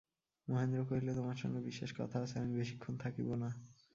[0.47, 3.49] মহেন্দ্র কহিল, তোমার সঙ্গে বিশেষ কথা আছে–আমি বেশিক্ষণ থাকিব না।